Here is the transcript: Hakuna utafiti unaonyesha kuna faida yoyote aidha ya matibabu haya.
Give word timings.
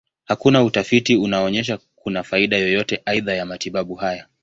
Hakuna 0.25 0.63
utafiti 0.63 1.15
unaonyesha 1.15 1.79
kuna 1.95 2.23
faida 2.23 2.57
yoyote 2.57 3.01
aidha 3.05 3.33
ya 3.33 3.45
matibabu 3.45 3.95
haya. 3.95 4.27